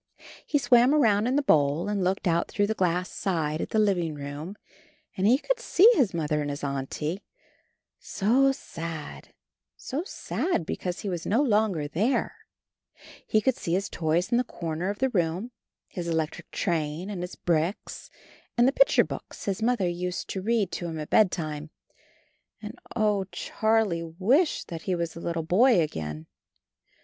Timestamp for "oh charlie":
22.95-24.15